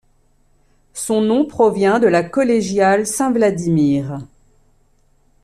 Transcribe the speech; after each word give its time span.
Son 0.95 1.21
nom 1.21 1.45
provient 1.45 1.99
de 1.99 2.07
la 2.07 2.23
collégiale 2.23 3.05
Saint-Vladimir. 3.05 4.25